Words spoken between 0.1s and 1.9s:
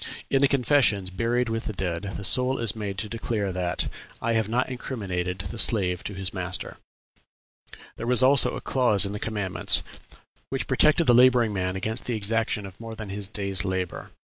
In the confessions, buried with the